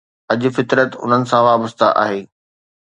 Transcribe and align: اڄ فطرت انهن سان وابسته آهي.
اڄ 0.31 0.41
فطرت 0.57 0.89
انهن 1.03 1.21
سان 1.29 1.41
وابسته 1.47 1.87
آهي. 2.05 2.21